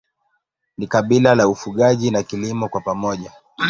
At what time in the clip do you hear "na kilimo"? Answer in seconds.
2.11-2.69